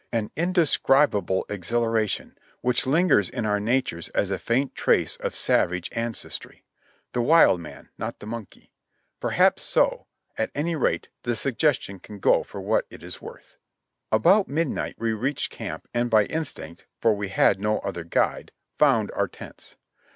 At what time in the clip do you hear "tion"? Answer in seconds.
11.81-11.99